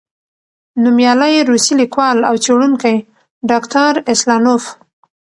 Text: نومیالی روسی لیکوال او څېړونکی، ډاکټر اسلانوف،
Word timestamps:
نومیالی 0.83 1.33
روسی 1.49 1.73
لیکوال 1.81 2.17
او 2.29 2.35
څېړونکی، 2.43 2.95
ډاکټر 3.49 3.91
اسلانوف، 4.13 4.63